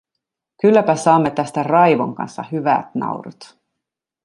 Kylläpä 0.61 0.95
saamme 0.95 1.31
tästä 1.31 1.63
Raivon 1.63 2.15
kanssa 2.15 2.43
hyvät 2.51 2.95
naurut. 2.95 3.59